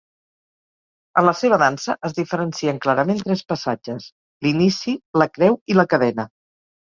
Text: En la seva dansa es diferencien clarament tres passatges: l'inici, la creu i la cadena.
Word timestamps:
En 1.21 1.25
la 1.27 1.33
seva 1.41 1.59
dansa 1.63 1.95
es 2.09 2.15
diferencien 2.19 2.79
clarament 2.85 3.21
tres 3.27 3.45
passatges: 3.53 4.09
l'inici, 4.47 4.97
la 5.23 5.29
creu 5.37 5.61
i 5.75 5.77
la 5.81 5.89
cadena. 5.93 6.27